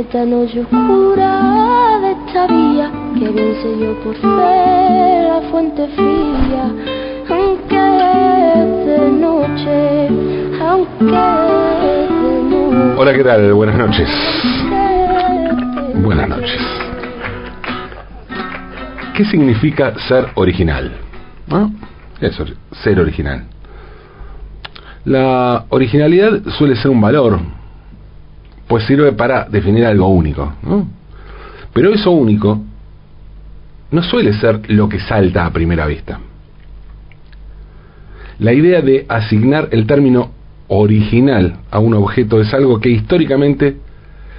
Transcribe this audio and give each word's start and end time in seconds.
esta 0.00 0.24
noche 0.24 0.60
oscura 0.60 1.98
de 2.00 2.12
esta 2.12 2.46
vía 2.46 2.90
que 3.18 3.28
vence 3.28 3.78
yo 3.78 3.92
por 4.02 4.14
fe 4.14 4.22
la 4.24 5.42
fuente 5.50 5.86
fría 5.88 6.72
aunque 7.28 7.76
de 8.86 9.10
noche 9.10 10.08
aunque 10.66 11.04
de 11.04 12.42
noche 12.50 12.96
Hola, 12.98 13.14
¿qué 13.14 13.24
tal? 13.24 13.52
Buenas 13.54 13.76
noches. 13.76 14.08
Buenas 16.02 16.28
noches. 16.28 16.60
¿Qué 19.14 19.24
significa 19.24 19.98
ser 20.08 20.28
original? 20.34 20.92
¿No? 21.46 21.72
Eso, 22.20 22.44
ser 22.82 23.00
original. 23.00 23.44
La 25.04 25.64
originalidad 25.70 26.42
suele 26.58 26.76
ser 26.76 26.90
un 26.90 27.00
valor, 27.00 27.40
pues 28.70 28.84
sirve 28.84 29.10
para 29.10 29.46
definir 29.46 29.84
algo 29.84 30.06
único. 30.06 30.54
¿no? 30.62 30.86
Pero 31.72 31.92
eso 31.92 32.12
único 32.12 32.62
no 33.90 34.02
suele 34.04 34.32
ser 34.34 34.60
lo 34.70 34.88
que 34.88 35.00
salta 35.00 35.44
a 35.44 35.52
primera 35.52 35.86
vista. 35.86 36.20
La 38.38 38.52
idea 38.52 38.80
de 38.80 39.06
asignar 39.08 39.70
el 39.72 39.88
término 39.88 40.30
original 40.68 41.56
a 41.68 41.80
un 41.80 41.94
objeto 41.94 42.40
es 42.40 42.54
algo 42.54 42.78
que 42.78 42.90
históricamente 42.90 43.76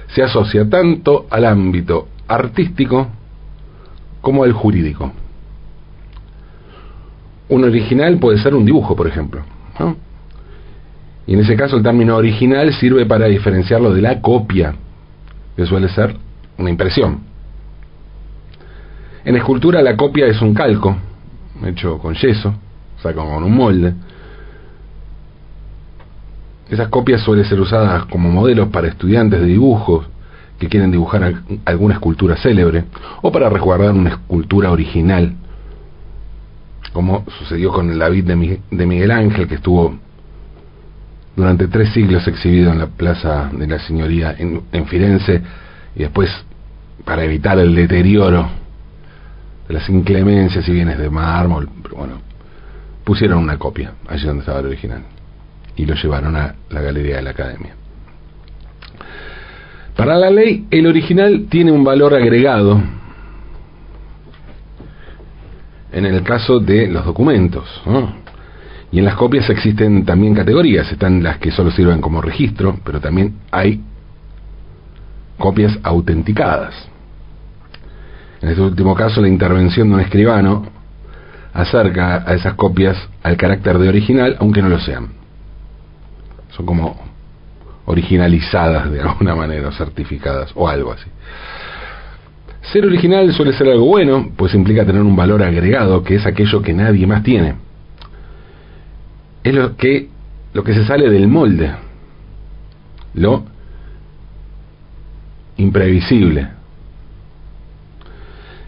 se 0.06 0.22
asocia 0.22 0.66
tanto 0.66 1.26
al 1.28 1.44
ámbito 1.44 2.08
artístico 2.26 3.08
como 4.22 4.44
al 4.44 4.52
jurídico. 4.54 5.12
Un 7.50 7.64
original 7.64 8.16
puede 8.16 8.38
ser 8.38 8.54
un 8.54 8.64
dibujo, 8.64 8.96
por 8.96 9.06
ejemplo. 9.06 9.42
Y 11.26 11.34
en 11.34 11.40
ese 11.40 11.56
caso 11.56 11.76
el 11.76 11.82
término 11.82 12.16
original 12.16 12.72
sirve 12.74 13.06
para 13.06 13.26
diferenciarlo 13.26 13.92
de 13.94 14.02
la 14.02 14.20
copia, 14.20 14.74
que 15.56 15.64
suele 15.66 15.88
ser 15.88 16.16
una 16.58 16.70
impresión. 16.70 17.20
En 19.24 19.36
escultura 19.36 19.82
la 19.82 19.96
copia 19.96 20.26
es 20.26 20.40
un 20.42 20.52
calco, 20.52 20.96
hecho 21.64 21.98
con 21.98 22.14
yeso, 22.14 22.54
o 22.98 23.02
sea, 23.02 23.12
con 23.14 23.42
un 23.44 23.54
molde. 23.54 23.94
Esas 26.68 26.88
copias 26.88 27.20
suelen 27.20 27.44
ser 27.44 27.60
usadas 27.60 28.06
como 28.06 28.30
modelos 28.30 28.68
para 28.68 28.88
estudiantes 28.88 29.40
de 29.40 29.46
dibujos 29.46 30.06
que 30.58 30.68
quieren 30.68 30.90
dibujar 30.90 31.22
al- 31.22 31.42
alguna 31.64 31.94
escultura 31.94 32.36
célebre 32.36 32.84
o 33.20 33.30
para 33.30 33.48
resguardar 33.48 33.92
una 33.92 34.10
escultura 34.10 34.70
original, 34.70 35.34
como 36.92 37.24
sucedió 37.38 37.72
con 37.72 37.90
el 37.90 37.98
David 37.98 38.24
de 38.70 38.86
Miguel 38.86 39.10
Ángel 39.10 39.46
que 39.48 39.56
estuvo 39.56 39.98
durante 41.36 41.68
tres 41.68 41.92
siglos 41.92 42.26
exhibido 42.26 42.72
en 42.72 42.78
la 42.78 42.86
Plaza 42.86 43.50
de 43.52 43.66
la 43.66 43.78
Señoría 43.78 44.34
en, 44.38 44.62
en 44.72 44.86
Firenze 44.86 45.42
y 45.94 46.00
después 46.00 46.30
para 47.04 47.24
evitar 47.24 47.58
el 47.58 47.74
deterioro 47.74 48.48
de 49.66 49.74
las 49.74 49.88
inclemencias 49.88 50.68
y 50.68 50.72
bienes 50.72 50.98
de 50.98 51.10
mármol, 51.10 51.68
bueno, 51.96 52.20
pusieron 53.04 53.38
una 53.38 53.58
copia 53.58 53.92
allí 54.08 54.26
donde 54.26 54.40
estaba 54.40 54.60
el 54.60 54.66
original 54.66 55.02
y 55.76 55.86
lo 55.86 55.94
llevaron 55.94 56.36
a 56.36 56.54
la 56.70 56.80
galería 56.80 57.16
de 57.16 57.22
la 57.22 57.30
academia. 57.30 57.74
Para 59.96 60.16
la 60.16 60.30
ley, 60.30 60.66
el 60.70 60.86
original 60.86 61.46
tiene 61.48 61.70
un 61.70 61.84
valor 61.84 62.14
agregado 62.14 62.80
en 65.92 66.06
el 66.06 66.22
caso 66.22 66.58
de 66.58 66.88
los 66.88 67.04
documentos. 67.04 67.82
¿no? 67.84 68.14
Y 68.92 68.98
en 68.98 69.06
las 69.06 69.16
copias 69.16 69.48
existen 69.48 70.04
también 70.04 70.34
categorías. 70.34 70.92
Están 70.92 71.22
las 71.22 71.38
que 71.38 71.50
solo 71.50 71.70
sirven 71.70 72.02
como 72.02 72.20
registro, 72.20 72.78
pero 72.84 73.00
también 73.00 73.38
hay 73.50 73.80
copias 75.38 75.78
autenticadas. 75.82 76.74
En 78.42 78.50
este 78.50 78.60
último 78.60 78.94
caso, 78.94 79.22
la 79.22 79.28
intervención 79.28 79.88
de 79.88 79.94
un 79.94 80.00
escribano 80.00 80.66
acerca 81.54 82.28
a 82.28 82.34
esas 82.34 82.54
copias 82.54 82.96
al 83.22 83.36
carácter 83.36 83.78
de 83.78 83.88
original, 83.88 84.36
aunque 84.40 84.60
no 84.60 84.68
lo 84.68 84.78
sean. 84.78 85.08
Son 86.50 86.66
como 86.66 87.00
originalizadas 87.86 88.90
de 88.90 89.00
alguna 89.02 89.34
manera, 89.34 89.72
certificadas, 89.72 90.52
o 90.54 90.68
algo 90.68 90.92
así. 90.92 91.08
Ser 92.72 92.84
original 92.84 93.32
suele 93.32 93.54
ser 93.54 93.68
algo 93.68 93.86
bueno, 93.86 94.30
pues 94.36 94.54
implica 94.54 94.84
tener 94.84 95.02
un 95.02 95.16
valor 95.16 95.42
agregado, 95.42 96.04
que 96.04 96.16
es 96.16 96.26
aquello 96.26 96.60
que 96.60 96.74
nadie 96.74 97.06
más 97.06 97.22
tiene. 97.22 97.54
Es 99.42 99.54
lo 99.54 99.76
que, 99.76 100.08
lo 100.52 100.62
que 100.62 100.74
se 100.74 100.84
sale 100.84 101.10
del 101.10 101.28
molde, 101.28 101.72
lo 103.14 103.44
imprevisible. 105.56 106.48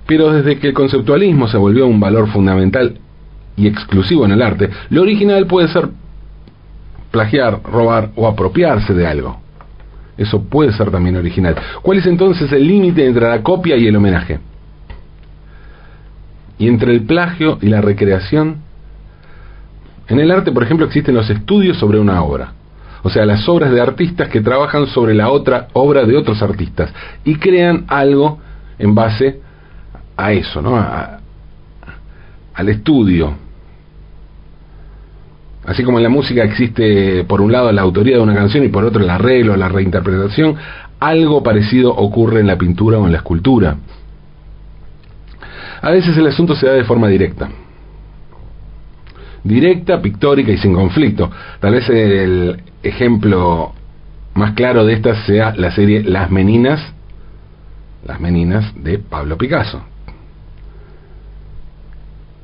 Pero 0.06 0.32
desde 0.32 0.58
que 0.58 0.68
el 0.68 0.74
conceptualismo 0.74 1.48
se 1.48 1.56
volvió 1.56 1.86
un 1.86 2.00
valor 2.00 2.28
fundamental 2.28 2.98
y 3.56 3.66
exclusivo 3.66 4.24
en 4.24 4.32
el 4.32 4.42
arte, 4.42 4.68
lo 4.90 5.02
original 5.02 5.46
puede 5.46 5.68
ser 5.68 5.88
plagiar, 7.10 7.62
robar 7.62 8.10
o 8.16 8.26
apropiarse 8.26 8.92
de 8.92 9.06
algo. 9.06 9.40
Eso 10.16 10.42
puede 10.44 10.72
ser 10.72 10.90
también 10.90 11.16
original. 11.16 11.56
¿Cuál 11.82 11.98
es 11.98 12.06
entonces 12.06 12.50
el 12.52 12.66
límite 12.66 13.06
entre 13.06 13.28
la 13.28 13.42
copia 13.42 13.76
y 13.76 13.86
el 13.86 13.96
homenaje? 13.96 14.38
Y 16.58 16.68
entre 16.68 16.92
el 16.92 17.02
plagio 17.02 17.58
y 17.60 17.68
la 17.68 17.80
recreación. 17.80 18.58
En 20.08 20.20
el 20.20 20.30
arte, 20.30 20.52
por 20.52 20.62
ejemplo, 20.62 20.86
existen 20.86 21.14
los 21.14 21.28
estudios 21.30 21.76
sobre 21.78 21.98
una 21.98 22.22
obra. 22.22 22.52
O 23.02 23.10
sea, 23.10 23.26
las 23.26 23.48
obras 23.48 23.70
de 23.70 23.80
artistas 23.80 24.28
que 24.28 24.40
trabajan 24.40 24.86
sobre 24.86 25.14
la 25.14 25.30
otra 25.30 25.68
obra 25.74 26.04
de 26.04 26.16
otros 26.16 26.42
artistas 26.42 26.92
y 27.24 27.36
crean 27.36 27.84
algo 27.88 28.38
en 28.78 28.94
base 28.94 29.40
a 30.16 30.32
eso, 30.32 30.62
¿no? 30.62 30.76
A- 30.76 31.18
al 32.54 32.68
estudio. 32.68 33.34
Así 35.66 35.82
como 35.82 35.98
en 35.98 36.04
la 36.04 36.10
música 36.10 36.44
existe 36.44 37.24
por 37.24 37.40
un 37.40 37.50
lado 37.52 37.72
la 37.72 37.82
autoría 37.82 38.16
de 38.16 38.22
una 38.22 38.34
canción 38.34 38.64
y 38.64 38.68
por 38.68 38.84
otro 38.84 39.02
el 39.02 39.10
arreglo, 39.10 39.56
la 39.56 39.68
reinterpretación, 39.68 40.56
algo 41.00 41.42
parecido 41.42 41.90
ocurre 41.94 42.40
en 42.40 42.46
la 42.46 42.56
pintura 42.56 42.98
o 42.98 43.06
en 43.06 43.12
la 43.12 43.18
escultura. 43.18 43.76
A 45.82 45.90
veces 45.90 46.16
el 46.16 46.26
asunto 46.26 46.54
se 46.54 46.66
da 46.66 46.72
de 46.74 46.84
forma 46.84 47.08
directa. 47.08 47.48
Directa, 49.44 50.00
pictórica 50.00 50.50
y 50.50 50.56
sin 50.56 50.74
conflicto. 50.74 51.30
Tal 51.60 51.72
vez 51.74 51.88
el 51.90 52.60
ejemplo 52.82 53.72
más 54.34 54.52
claro 54.54 54.84
de 54.84 54.94
estas 54.94 55.24
sea 55.26 55.54
la 55.54 55.70
serie 55.70 56.02
Las 56.02 56.30
Meninas, 56.30 56.80
Las 58.06 58.20
Meninas 58.20 58.72
de 58.82 58.98
Pablo 58.98 59.36
Picasso. 59.36 59.82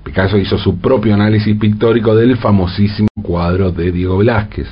Picasso 0.04 0.38
hizo 0.38 0.58
su 0.58 0.78
propio 0.78 1.14
análisis 1.14 1.56
pictórico 1.56 2.14
del 2.14 2.36
famosísimo 2.36 3.08
cuadro 3.22 3.70
de 3.72 3.92
Diego 3.92 4.18
Velázquez 4.18 4.68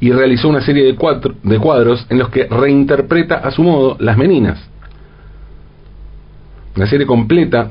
y 0.00 0.12
realizó 0.12 0.48
una 0.48 0.60
serie 0.60 0.84
de, 0.84 0.94
cuatro- 0.94 1.34
de 1.42 1.58
cuadros 1.58 2.06
en 2.08 2.18
los 2.18 2.28
que 2.28 2.44
reinterpreta 2.44 3.36
a 3.36 3.50
su 3.50 3.62
modo 3.62 3.96
las 3.98 4.16
meninas. 4.16 4.58
La 6.76 6.86
serie 6.86 7.06
completa 7.06 7.70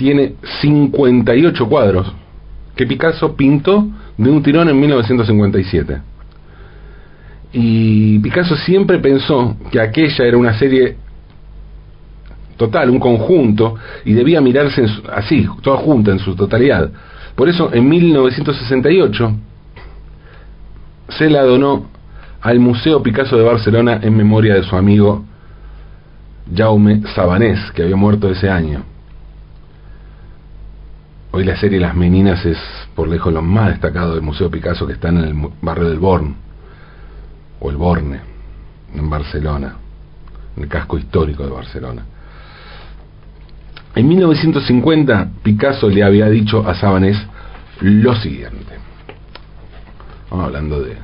tiene 0.00 0.32
58 0.62 1.68
cuadros 1.68 2.10
que 2.74 2.86
Picasso 2.86 3.36
pintó 3.36 3.86
de 4.16 4.30
un 4.30 4.42
tirón 4.42 4.70
en 4.70 4.80
1957. 4.80 5.98
Y 7.52 8.18
Picasso 8.20 8.56
siempre 8.56 8.98
pensó 8.98 9.58
que 9.70 9.78
aquella 9.78 10.24
era 10.24 10.38
una 10.38 10.54
serie 10.58 10.96
total, 12.56 12.88
un 12.88 12.98
conjunto, 12.98 13.74
y 14.06 14.14
debía 14.14 14.40
mirarse 14.40 14.88
su- 14.88 15.02
así, 15.12 15.46
toda 15.60 15.76
junta, 15.76 16.12
en 16.12 16.18
su 16.18 16.34
totalidad. 16.34 16.90
Por 17.34 17.50
eso, 17.50 17.68
en 17.74 17.86
1968, 17.86 19.32
se 21.10 21.28
la 21.28 21.42
donó 21.42 21.88
al 22.40 22.58
Museo 22.58 23.02
Picasso 23.02 23.36
de 23.36 23.44
Barcelona 23.44 24.00
en 24.02 24.16
memoria 24.16 24.54
de 24.54 24.62
su 24.62 24.74
amigo 24.76 25.24
Jaume 26.56 27.02
Sabanés, 27.14 27.58
que 27.74 27.82
había 27.82 27.96
muerto 27.96 28.30
ese 28.30 28.48
año. 28.48 28.84
Hoy 31.32 31.44
la 31.44 31.56
serie 31.56 31.78
Las 31.78 31.94
Meninas 31.94 32.44
es 32.44 32.58
por 32.96 33.06
lejos 33.06 33.32
lo 33.32 33.40
más 33.40 33.68
destacado 33.68 34.14
del 34.14 34.22
Museo 34.22 34.50
Picasso 34.50 34.84
que 34.84 34.94
está 34.94 35.10
en 35.10 35.18
el 35.18 35.34
barrio 35.62 35.88
del 35.88 36.00
Born, 36.00 36.34
o 37.60 37.70
el 37.70 37.76
Borne, 37.76 38.20
en 38.96 39.08
Barcelona, 39.08 39.76
en 40.56 40.64
el 40.64 40.68
casco 40.68 40.98
histórico 40.98 41.44
de 41.44 41.50
Barcelona. 41.50 42.02
En 43.94 44.08
1950 44.08 45.30
Picasso 45.44 45.88
le 45.88 46.02
había 46.02 46.28
dicho 46.28 46.66
a 46.68 46.74
Sabanés 46.74 47.16
lo 47.80 48.16
siguiente. 48.16 48.74
Vamos 50.30 50.46
hablando 50.46 50.82
de, 50.82 50.96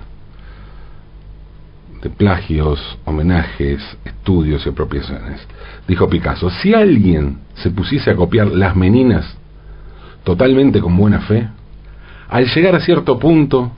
de 2.03 2.11
plagios, 2.11 2.99
homenajes, 3.05 3.81
estudios 4.05 4.67
y 4.67 4.71
apropiaciones. 4.71 5.47
Dijo 5.87 6.09
Picasso, 6.09 6.51
si 6.51 6.75
alguien 6.75 7.39
se 7.55 7.71
pusiese 7.71 8.11
a 8.11 8.17
copiar 8.17 8.49
las 8.49 8.75
meninas 8.75 9.37
totalmente 10.27 10.81
con 10.81 10.97
buena 10.97 11.21
fe, 11.21 11.47
al 12.29 12.47
llegar 12.47 12.75
a 12.75 12.81
cierto 12.81 13.17
punto, 13.17 13.71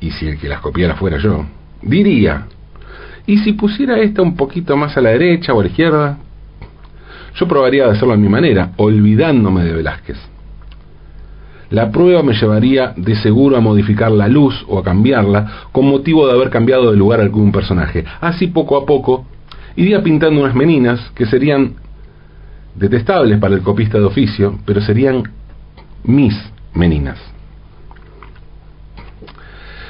y 0.00 0.10
si 0.10 0.26
el 0.26 0.36
que 0.36 0.48
las 0.48 0.58
copiara 0.58 0.96
fuera 0.96 1.16
yo, 1.18 1.46
diría, 1.80 2.48
¿y 3.24 3.38
si 3.38 3.52
pusiera 3.52 4.00
esta 4.00 4.20
un 4.20 4.34
poquito 4.34 4.76
más 4.76 4.96
a 4.96 5.00
la 5.00 5.10
derecha 5.10 5.54
o 5.54 5.60
a 5.60 5.62
la 5.62 5.68
izquierda? 5.68 6.18
Yo 7.36 7.46
probaría 7.46 7.84
de 7.84 7.92
hacerlo 7.92 8.14
a 8.14 8.16
mi 8.16 8.28
manera, 8.28 8.72
olvidándome 8.78 9.62
de 9.62 9.74
Velázquez. 9.74 10.18
La 11.70 11.92
prueba 11.92 12.24
me 12.24 12.34
llevaría 12.34 12.92
de 12.96 13.14
seguro 13.14 13.56
a 13.56 13.60
modificar 13.60 14.10
la 14.10 14.26
luz 14.26 14.64
o 14.66 14.80
a 14.80 14.82
cambiarla 14.82 15.68
con 15.70 15.86
motivo 15.86 16.26
de 16.26 16.32
haber 16.32 16.50
cambiado 16.50 16.90
de 16.90 16.96
lugar 16.96 17.20
algún 17.20 17.52
personaje. 17.52 18.04
Así 18.20 18.48
poco 18.48 18.76
a 18.76 18.84
poco 18.86 19.24
iría 19.76 20.02
pintando 20.02 20.40
unas 20.40 20.56
meninas 20.56 21.12
que 21.14 21.26
serían 21.26 21.76
detestables 22.74 23.38
para 23.38 23.54
el 23.54 23.62
copista 23.62 23.98
de 23.98 24.04
oficio, 24.04 24.58
pero 24.64 24.80
serían 24.80 25.22
mis 26.04 26.34
meninas. 26.74 27.18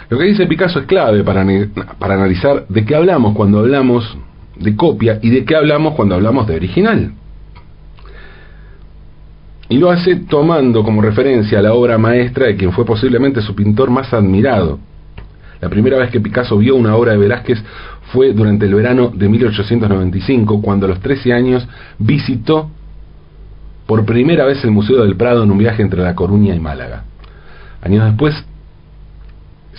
Lo 0.09 0.19
que 0.19 0.25
dice 0.25 0.47
Picasso 0.47 0.81
es 0.81 0.87
clave 0.87 1.23
para, 1.23 1.47
para 1.99 2.15
analizar 2.15 2.67
de 2.69 2.85
qué 2.85 2.97
hablamos 2.97 3.35
cuando 3.37 3.61
hablamos 3.61 4.19
de 4.57 4.75
copia 4.77 5.21
y 5.23 5.31
de 5.31 5.45
qué 5.45 5.55
hablamos 5.55 5.95
cuando 5.95 6.17
hablamos 6.17 6.47
de 6.49 6.57
original. 6.57 7.13
Y 9.69 9.79
lo 9.79 9.89
hace 9.91 10.17
tomando 10.17 10.83
como 10.83 11.01
referencia 11.01 11.63
la 11.63 11.75
obra 11.75 11.97
maestra 11.97 12.47
de 12.47 12.57
quien 12.57 12.73
fue 12.73 12.85
posiblemente 12.85 13.41
su 13.41 13.55
pintor 13.55 13.89
más 13.89 14.13
admirado. 14.13 14.81
La 15.61 15.69
primera 15.69 15.99
vez 15.99 16.11
que 16.11 16.21
Picasso 16.21 16.57
vio 16.57 16.75
una 16.75 16.97
obra 16.97 17.13
de 17.13 17.19
Velázquez 17.19 17.63
fue 18.13 18.33
durante 18.33 18.67
el 18.67 18.75
verano 18.75 19.13
de 19.15 19.29
1895, 19.29 20.63
cuando 20.63 20.87
a 20.87 20.91
los 20.91 21.01
13 21.01 21.33
años 21.33 21.69
visitó 21.99 22.71
por 23.87 24.05
primera 24.05 24.45
vez 24.45 24.63
el 24.65 24.71
Museo 24.71 25.03
del 25.03 25.17
Prado 25.17 25.43
en 25.43 25.51
un 25.51 25.59
viaje 25.59 25.83
entre 25.83 26.03
La 26.03 26.15
Coruña 26.15 26.55
y 26.55 26.61
Málaga. 26.61 27.05
Años 27.83 28.05
después, 28.05 28.35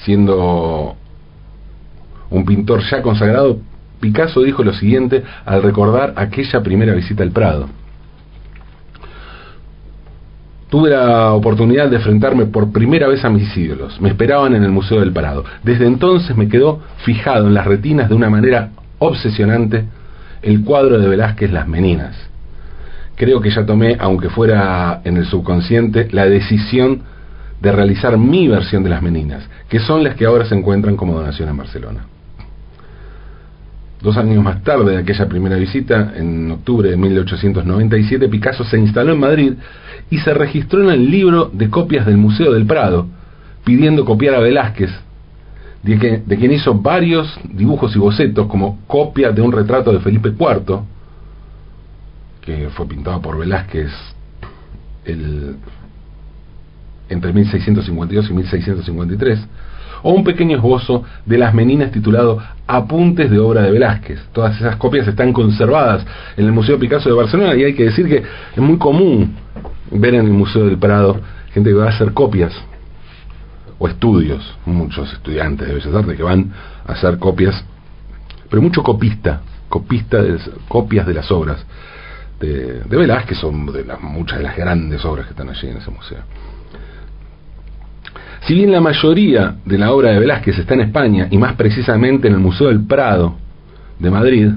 siendo 0.04 0.96
un 2.30 2.46
pintor 2.46 2.82
ya 2.90 3.02
consagrado, 3.02 3.60
Picasso 4.00 4.42
dijo 4.42 4.64
lo 4.64 4.74
siguiente 4.74 5.24
al 5.46 5.64
recordar 5.64 6.14
aquella 6.16 6.62
primera 6.62 6.94
visita 6.94 7.24
al 7.24 7.32
Prado. 7.32 7.70
Tuve 10.72 10.90
la 10.90 11.34
oportunidad 11.34 11.90
de 11.90 11.98
enfrentarme 11.98 12.46
por 12.46 12.72
primera 12.72 13.06
vez 13.10 13.26
a 13.26 13.30
mis 13.30 13.58
ídolos. 13.58 14.00
Me 14.00 14.08
esperaban 14.08 14.56
en 14.56 14.64
el 14.64 14.72
Museo 14.72 15.02
del 15.02 15.12
Prado. 15.12 15.44
Desde 15.64 15.86
entonces 15.86 16.38
me 16.38 16.48
quedó 16.48 16.80
fijado 17.04 17.48
en 17.48 17.54
las 17.54 17.68
retinas 17.68 18.08
de 18.08 18.16
una 18.16 18.30
manera 18.30 18.70
obsesionante 18.98 19.84
el 20.42 20.64
cuadro 20.64 20.98
de 20.98 21.10
Velázquez 21.10 21.52
Las 21.52 21.68
Meninas. 21.68 22.16
Creo 23.18 23.42
que 23.42 23.50
ya 23.50 23.66
tomé, 23.66 23.98
aunque 24.00 24.30
fuera 24.30 25.02
en 25.04 25.18
el 25.18 25.26
subconsciente, 25.26 26.08
la 26.14 26.26
decisión 26.26 27.02
de 27.60 27.72
realizar 27.74 28.18
mi 28.18 28.48
versión 28.48 28.82
de 28.82 28.92
Las 28.92 29.02
Meninas, 29.02 29.44
que 29.68 29.80
son 29.80 30.06
las 30.06 30.16
que 30.16 30.26
ahora 30.26 30.46
se 30.46 30.56
encuentran 30.56 30.96
como 30.96 31.16
donación 31.16 31.50
en 31.50 31.58
Barcelona. 31.58 32.06
Dos 34.02 34.18
años 34.18 34.44
más 34.44 34.64
tarde 34.64 34.94
de 34.94 34.98
aquella 34.98 35.28
primera 35.30 35.56
visita, 35.58 36.14
en 36.16 36.52
octubre 36.52 36.90
de 36.90 36.98
1897, 36.98 38.30
Picasso 38.30 38.64
se 38.64 38.80
instaló 38.80 39.14
en 39.14 39.20
Madrid 39.20 39.54
y 40.10 40.18
se 40.20 40.34
registró 40.34 40.82
en 40.82 40.90
el 40.90 41.12
libro 41.12 41.52
de 41.54 41.70
copias 41.70 42.06
del 42.06 42.18
Museo 42.18 42.52
del 42.52 42.66
Prado, 42.66 43.08
pidiendo 43.64 44.04
copiar 44.04 44.36
a 44.36 44.40
Velázquez, 44.40 44.90
de, 45.84 46.24
de 46.26 46.38
quien 46.38 46.52
hizo 46.52 46.74
varios 46.74 47.40
dibujos 47.44 47.96
y 47.96 48.00
bocetos 48.00 48.48
como 48.48 48.80
copia 48.88 49.32
de 49.32 49.42
un 49.42 49.52
retrato 49.52 49.92
de 49.92 50.00
Felipe 50.00 50.30
IV, 50.30 50.80
que 52.42 52.70
fue 52.70 52.88
pintado 52.88 53.22
por 53.22 53.38
Velázquez 53.38 53.92
el, 55.06 55.58
entre 57.12 57.34
1652 57.34 58.30
y 58.30 58.34
1653, 58.34 59.48
o 60.04 60.14
un 60.14 60.24
pequeño 60.24 60.58
esbozo 60.58 61.04
de 61.26 61.38
las 61.38 61.54
meninas 61.54 61.92
titulado 61.92 62.40
Apuntes 62.66 63.30
de 63.30 63.38
obra 63.38 63.62
de 63.62 63.72
Velázquez. 63.72 64.20
Todas 64.34 64.56
esas 64.56 64.78
copias 64.78 65.08
están 65.08 65.34
conservadas 65.34 66.06
en 66.38 66.46
el 66.46 66.52
Museo 66.52 66.80
Picasso 66.80 67.10
de 67.10 67.16
Barcelona 67.16 67.56
y 67.56 67.64
hay 67.64 67.74
que 67.74 67.86
decir 67.86 68.08
que 68.08 68.18
es 68.18 68.58
muy 68.58 68.78
común 68.78 69.36
ver 69.92 70.16
en 70.16 70.26
el 70.26 70.34
Museo 70.34 70.66
del 70.66 70.78
Prado 70.78 71.20
gente 71.54 71.70
que 71.70 71.76
va 71.76 71.86
a 71.86 71.90
hacer 71.90 72.14
copias 72.14 72.54
o 73.78 73.88
estudios, 73.88 74.58
muchos 74.66 75.12
estudiantes 75.14 75.68
de 75.68 75.74
Bellas 75.74 75.94
Artes 75.94 76.16
que 76.16 76.24
van 76.24 76.52
a 76.88 76.94
hacer 76.94 77.18
copias, 77.18 77.64
pero 78.50 78.62
mucho 78.62 78.84
copista, 78.84 79.42
copista 79.70 80.22
de 80.22 80.40
copias 80.68 81.06
de 81.06 81.14
las 81.14 81.32
obras 81.32 81.66
de, 82.40 82.82
Velázquez, 82.90 83.38
son 83.38 83.72
de 83.72 83.86
las, 83.86 84.02
muchas 84.02 84.40
de 84.40 84.44
las 84.44 84.56
grandes 84.56 85.04
obras 85.06 85.26
que 85.28 85.32
están 85.32 85.50
allí 85.50 85.68
en 85.68 85.78
ese 85.78 85.92
museo. 85.92 86.20
Si 88.42 88.56
bien 88.56 88.72
la 88.72 88.82
mayoría 88.82 89.56
de 89.66 89.78
la 89.78 89.92
obra 89.94 90.12
de 90.12 90.20
Velázquez 90.20 90.58
está 90.58 90.74
en 90.74 90.82
España, 90.82 91.28
y 91.30 91.38
más 91.38 91.54
precisamente 91.54 92.28
en 92.28 92.34
el 92.34 92.40
Museo 92.40 92.68
del 92.68 92.86
Prado 92.86 93.36
de 94.00 94.10
Madrid, 94.10 94.50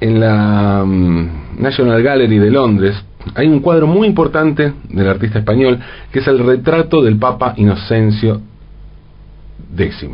en 0.00 0.20
la 0.20 0.82
mm, 0.84 1.60
National 1.60 2.02
Gallery 2.02 2.38
de 2.38 2.50
Londres 2.50 3.04
hay 3.34 3.48
un 3.48 3.60
cuadro 3.60 3.86
muy 3.86 4.06
importante 4.06 4.72
del 4.88 5.08
artista 5.08 5.38
español, 5.38 5.78
que 6.10 6.18
es 6.18 6.26
el 6.26 6.38
retrato 6.38 7.02
del 7.02 7.18
Papa 7.18 7.54
Inocencio 7.56 8.40
X. 9.76 10.06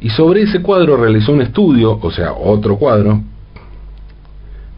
Y 0.00 0.10
sobre 0.10 0.42
ese 0.42 0.60
cuadro 0.60 0.96
realizó 0.96 1.32
un 1.32 1.40
estudio, 1.40 1.98
o 2.00 2.10
sea, 2.10 2.32
otro 2.32 2.76
cuadro, 2.76 3.20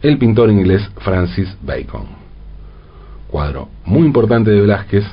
el 0.01 0.17
pintor 0.17 0.49
inglés 0.49 0.89
Francis 0.99 1.57
Bacon 1.61 2.18
cuadro 3.29 3.69
muy 3.85 4.05
importante 4.05 4.51
de 4.51 4.61
Velázquez, 4.61 5.05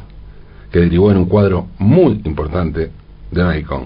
que 0.70 0.80
derivó 0.80 1.11
en 1.11 1.18
un 1.18 1.26
cuadro 1.26 1.68
muy 1.78 2.20
importante 2.25 2.90
de 3.30 3.42
Bacon. 3.42 3.85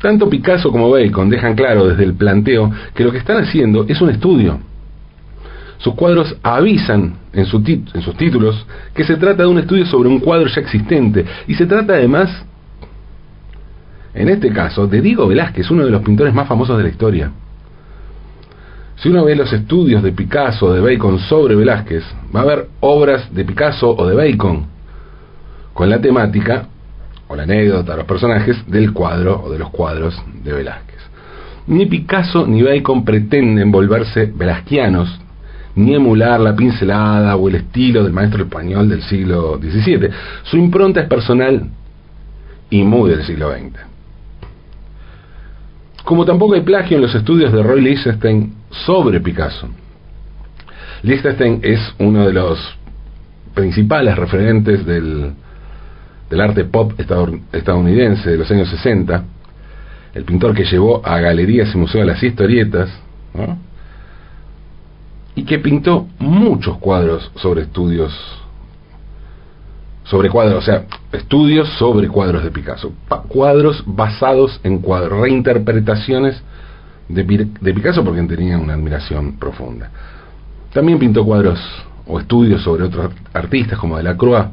Tanto 0.00 0.30
Picasso 0.30 0.70
como 0.70 0.90
Bacon 0.90 1.28
dejan 1.28 1.54
claro 1.54 1.88
desde 1.88 2.04
el 2.04 2.14
planteo 2.14 2.70
que 2.94 3.04
lo 3.04 3.12
que 3.12 3.18
están 3.18 3.36
haciendo 3.42 3.84
es 3.86 4.00
un 4.00 4.10
estudio. 4.10 4.58
Sus 5.78 5.94
cuadros 5.94 6.36
avisan 6.42 7.14
en, 7.32 7.40
en 7.40 7.46
sus 8.02 8.16
títulos 8.16 8.66
que 8.94 9.04
se 9.04 9.16
trata 9.16 9.42
de 9.42 9.48
un 9.48 9.58
estudio 9.58 9.86
sobre 9.86 10.08
un 10.08 10.20
cuadro 10.20 10.46
ya 10.48 10.60
existente 10.60 11.24
y 11.46 11.54
se 11.54 11.66
trata 11.66 11.94
además, 11.94 12.30
en 14.14 14.28
este 14.28 14.50
caso, 14.52 14.86
de 14.86 15.00
Diego 15.00 15.26
Velázquez, 15.26 15.70
uno 15.70 15.84
de 15.84 15.90
los 15.90 16.02
pintores 16.02 16.34
más 16.34 16.48
famosos 16.48 16.76
de 16.76 16.82
la 16.82 16.88
historia. 16.88 17.30
Si 19.00 19.08
uno 19.08 19.24
ve 19.24 19.34
los 19.34 19.50
estudios 19.50 20.02
de 20.02 20.12
Picasso 20.12 20.66
o 20.66 20.72
de 20.74 20.80
Bacon 20.80 21.18
sobre 21.20 21.56
Velázquez, 21.56 22.04
va 22.36 22.42
a 22.42 22.44
ver 22.44 22.68
obras 22.80 23.34
de 23.34 23.46
Picasso 23.46 23.88
o 23.96 24.06
de 24.06 24.14
Bacon 24.14 24.66
con 25.72 25.88
la 25.88 25.98
temática 26.02 26.66
o 27.26 27.34
la 27.34 27.44
anécdota, 27.44 27.96
los 27.96 28.04
personajes 28.04 28.62
del 28.66 28.92
cuadro 28.92 29.42
o 29.42 29.50
de 29.50 29.58
los 29.58 29.70
cuadros 29.70 30.22
de 30.44 30.52
Velázquez. 30.52 30.98
Ni 31.68 31.86
Picasso 31.86 32.46
ni 32.46 32.62
Bacon 32.62 33.02
pretenden 33.02 33.72
volverse 33.72 34.26
velasquianos, 34.36 35.18
ni 35.76 35.94
emular 35.94 36.38
la 36.38 36.54
pincelada 36.54 37.36
o 37.36 37.48
el 37.48 37.54
estilo 37.54 38.04
del 38.04 38.12
maestro 38.12 38.44
español 38.44 38.90
del 38.90 39.00
siglo 39.02 39.58
XVII. 39.58 40.10
Su 40.42 40.58
impronta 40.58 41.00
es 41.00 41.08
personal 41.08 41.70
y 42.68 42.82
muy 42.82 43.08
del 43.08 43.22
siglo 43.24 43.50
XX. 43.50 43.78
Como 46.04 46.26
tampoco 46.26 46.52
hay 46.52 46.62
plagio 46.62 46.98
en 46.98 47.02
los 47.02 47.14
estudios 47.14 47.50
de 47.50 47.62
Roy 47.62 47.80
Lichtenstein 47.80 48.59
sobre 48.70 49.20
Picasso. 49.20 49.68
Lichtenstein 51.02 51.60
es 51.62 51.94
uno 51.98 52.26
de 52.26 52.32
los 52.32 52.58
principales 53.54 54.16
referentes 54.16 54.84
del, 54.86 55.32
del 56.28 56.40
arte 56.40 56.64
pop 56.64 56.92
estadounidense 57.52 58.30
de 58.30 58.36
los 58.38 58.50
años 58.50 58.68
60, 58.68 59.24
el 60.14 60.24
pintor 60.24 60.54
que 60.54 60.64
llevó 60.64 61.04
a 61.04 61.18
galerías 61.20 61.74
y 61.74 61.78
museos 61.78 62.06
las 62.06 62.22
historietas, 62.22 62.90
y 65.34 65.44
que 65.44 65.58
pintó 65.58 66.08
muchos 66.18 66.78
cuadros 66.78 67.30
sobre 67.36 67.62
estudios 67.62 68.12
sobre 70.04 70.28
cuadros, 70.28 70.58
o 70.58 70.62
sea, 70.62 70.86
estudios 71.12 71.68
sobre 71.78 72.08
cuadros 72.08 72.42
de 72.42 72.50
Picasso, 72.50 72.92
cuadros 73.28 73.84
basados 73.86 74.60
en 74.64 74.78
cuadros, 74.78 75.20
reinterpretaciones 75.20 76.42
de, 77.14 77.74
Picasso 77.74 78.04
porque 78.04 78.22
tenía 78.22 78.58
una 78.58 78.74
admiración 78.74 79.36
profunda. 79.38 79.90
También 80.72 80.98
pintó 80.98 81.24
cuadros 81.24 81.58
o 82.06 82.20
estudios 82.20 82.62
sobre 82.62 82.84
otros 82.84 83.12
artistas 83.32 83.78
como 83.78 83.96
Delacroix, 83.96 84.46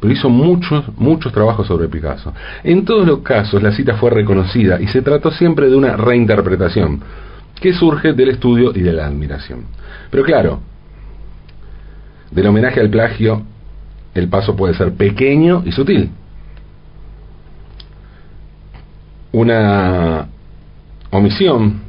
pero 0.00 0.12
hizo 0.12 0.28
muchos, 0.28 0.84
muchos 0.96 1.32
trabajos 1.32 1.66
sobre 1.66 1.88
Picasso. 1.88 2.32
En 2.62 2.84
todos 2.84 3.06
los 3.06 3.20
casos 3.20 3.62
la 3.62 3.72
cita 3.72 3.94
fue 3.94 4.10
reconocida 4.10 4.80
y 4.80 4.88
se 4.88 5.02
trató 5.02 5.30
siempre 5.30 5.68
de 5.68 5.76
una 5.76 5.96
reinterpretación 5.96 7.00
que 7.60 7.72
surge 7.72 8.12
del 8.12 8.30
estudio 8.30 8.72
y 8.74 8.80
de 8.80 8.92
la 8.92 9.06
admiración. 9.06 9.64
Pero 10.10 10.24
claro, 10.24 10.60
del 12.30 12.46
homenaje 12.46 12.80
al 12.80 12.90
plagio 12.90 13.44
el 14.14 14.28
paso 14.28 14.54
puede 14.56 14.74
ser 14.74 14.92
pequeño 14.92 15.62
y 15.64 15.72
sutil. 15.72 16.10
Una 19.32 20.26
omisión 21.12 21.80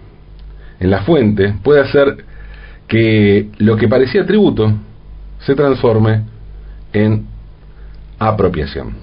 en 0.79 0.89
la 0.91 1.01
fuente 1.01 1.55
puede 1.63 1.81
hacer 1.81 2.25
que 2.87 3.49
lo 3.57 3.75
que 3.75 3.87
parecía 3.87 4.25
tributo 4.25 4.71
se 5.39 5.55
transforme 5.55 6.23
en 6.91 7.25
apropiación. 8.19 8.93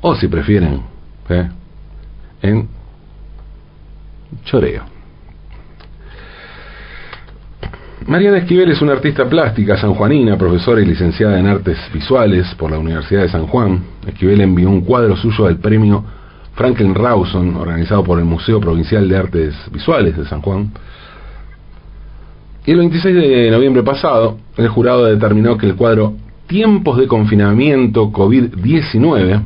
o 0.00 0.14
si 0.14 0.28
prefieren, 0.28 0.80
¿eh? 1.28 1.48
en 2.42 2.68
choreo. 4.44 4.84
Mariana 8.06 8.38
Esquivel 8.38 8.70
es 8.70 8.80
una 8.80 8.92
artista 8.92 9.28
plástica 9.28 9.76
sanjuanina, 9.76 10.38
profesora 10.38 10.80
y 10.80 10.86
licenciada 10.86 11.38
en 11.38 11.46
artes 11.46 11.76
visuales 11.92 12.54
por 12.54 12.70
la 12.70 12.78
Universidad 12.78 13.22
de 13.22 13.28
San 13.28 13.48
Juan. 13.48 13.82
Esquivel 14.06 14.40
envió 14.40 14.70
un 14.70 14.82
cuadro 14.82 15.16
suyo 15.16 15.46
al 15.46 15.58
premio 15.58 16.04
Franklin 16.58 16.92
Rawson, 16.92 17.54
organizado 17.54 18.02
por 18.02 18.18
el 18.18 18.24
Museo 18.24 18.58
Provincial 18.58 19.08
de 19.08 19.16
Artes 19.16 19.54
Visuales 19.70 20.16
de 20.16 20.24
San 20.24 20.42
Juan. 20.42 20.72
Y 22.66 22.72
el 22.72 22.78
26 22.78 23.14
de 23.14 23.50
noviembre 23.52 23.84
pasado, 23.84 24.38
el 24.56 24.66
jurado 24.68 25.04
determinó 25.04 25.56
que 25.56 25.66
el 25.66 25.76
cuadro 25.76 26.14
Tiempos 26.48 26.98
de 26.98 27.06
confinamiento 27.06 28.10
COVID-19 28.10 29.42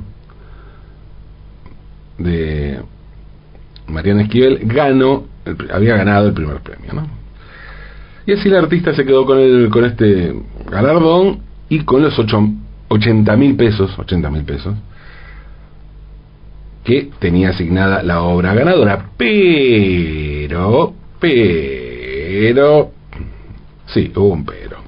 de 2.19 2.81
Mariana 3.89 4.23
Esquivel 4.23 4.61
ganó, 4.63 5.25
había 5.71 5.97
ganado 5.97 6.29
el 6.29 6.33
primer 6.33 6.61
premio, 6.61 6.95
¿no? 6.95 7.07
Y 8.25 8.33
así 8.33 8.49
el 8.49 8.55
artista 8.55 8.95
se 8.95 9.05
quedó 9.05 9.27
con, 9.27 9.39
el, 9.39 9.69
con 9.69 9.85
este 9.85 10.33
galardón 10.71 11.41
y 11.69 11.81
con 11.81 12.03
los 12.03 12.17
80 12.89 13.37
mil 13.37 13.57
pesos, 13.57 13.99
80 13.99 14.31
mil 14.31 14.45
pesos, 14.45 14.75
que 16.85 17.11
tenía 17.19 17.51
asignada 17.51 18.03
la 18.03 18.23
obra 18.23 18.55
ganadora. 18.55 19.11
Pero, 19.17 20.95
pero, 21.21 22.91
sí, 23.87 24.13
hubo 24.15 24.29
un 24.29 24.45
pero. 24.45 24.83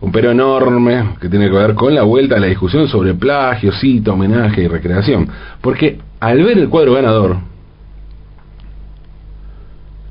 Un 0.00 0.12
pero 0.12 0.32
enorme 0.32 1.16
que 1.20 1.28
tiene 1.30 1.46
que 1.46 1.56
ver 1.56 1.74
con 1.74 1.94
la 1.94 2.02
vuelta 2.02 2.36
a 2.36 2.40
la 2.40 2.46
discusión 2.46 2.88
sobre 2.88 3.14
plagio, 3.14 3.72
cita, 3.72 4.12
homenaje 4.12 4.62
y 4.62 4.68
recreación. 4.68 5.28
Porque 5.62 5.98
al 6.20 6.42
ver 6.42 6.58
el 6.58 6.68
cuadro 6.68 6.92
ganador, 6.94 7.38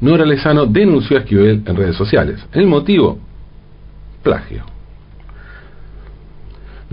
Nora 0.02 0.26
Lezano 0.26 0.66
denunció 0.66 1.16
a 1.18 1.20
Esquivel 1.22 1.64
en 1.66 1.76
redes 1.76 1.96
sociales. 1.96 2.46
El 2.52 2.68
motivo, 2.68 3.20
plagio. 4.22 4.73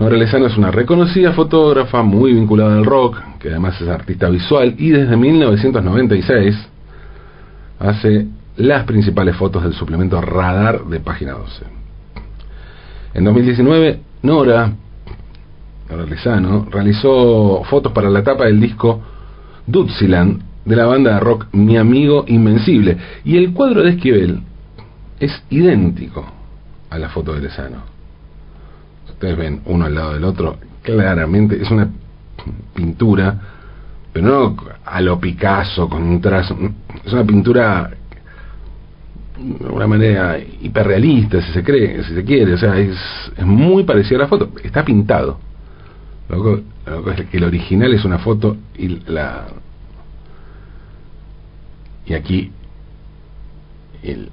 Nora 0.01 0.17
Lezano 0.17 0.47
es 0.47 0.57
una 0.57 0.71
reconocida 0.71 1.33
fotógrafa 1.33 2.03
muy 2.03 2.33
vinculada 2.33 2.75
al 2.75 2.87
rock, 2.87 3.19
que 3.39 3.51
además 3.51 3.79
es 3.83 3.87
artista 3.87 4.31
visual 4.31 4.75
y 4.79 4.89
desde 4.89 5.15
1996 5.15 6.57
hace 7.79 8.27
las 8.57 8.85
principales 8.85 9.37
fotos 9.37 9.63
del 9.63 9.75
suplemento 9.75 10.19
Radar 10.23 10.87
de 10.87 11.01
Página 11.01 11.33
12. 11.33 11.65
En 13.13 13.25
2019, 13.25 14.01
Nora, 14.23 14.73
Lezano 16.09 16.67
realizó 16.71 17.63
fotos 17.65 17.93
para 17.93 18.09
la 18.09 18.25
tapa 18.25 18.47
del 18.47 18.59
disco 18.59 19.03
Dutziland 19.67 20.41
de 20.65 20.77
la 20.77 20.87
banda 20.87 21.13
de 21.13 21.21
rock 21.21 21.49
Mi 21.53 21.77
Amigo 21.77 22.25
Invencible. 22.27 22.97
Y 23.23 23.37
el 23.37 23.53
cuadro 23.53 23.83
de 23.83 23.91
Esquivel 23.91 24.41
es 25.19 25.43
idéntico 25.51 26.25
a 26.89 26.99
la 26.99 27.11
foto 27.11 27.35
de 27.35 27.43
Lezano. 27.43 27.90
Ustedes 29.11 29.37
ven 29.37 29.61
uno 29.67 29.87
al 29.87 29.95
lado 29.95 30.15
del 30.15 30.25
otro, 30.25 30.59
claramente 30.83 31.61
es 31.61 31.71
una 31.71 31.89
pintura, 32.75 33.39
pero 34.13 34.27
no 34.27 34.57
a 34.85 35.01
lo 35.01 35.21
Picasso, 35.21 35.89
con 35.89 36.03
un 36.03 36.21
trazo, 36.21 36.57
es 37.05 37.13
una 37.13 37.25
pintura 37.25 37.91
de 39.39 39.69
una 39.69 39.87
manera 39.87 40.39
hiperrealista, 40.39 41.41
si 41.41 41.53
se 41.53 41.63
cree, 41.63 42.03
si 42.05 42.15
se 42.15 42.25
quiere, 42.25 42.55
o 42.55 42.59
sea, 42.59 42.79
es, 42.79 42.99
es 43.37 43.47
muy 43.47 43.85
parecida 43.85 44.19
a 44.19 44.23
la 44.23 44.29
foto, 44.29 44.51
está 44.63 44.85
pintado. 44.85 45.39
Lo 46.29 46.43
que, 46.45 47.23
es 47.23 47.29
que 47.29 47.37
el 47.39 47.45
original 47.45 47.93
es 47.93 48.05
una 48.05 48.19
foto 48.19 48.57
y 48.77 48.89
la, 49.11 49.47
y 52.07 52.15
aquí 52.15 52.53
el 54.03 54.31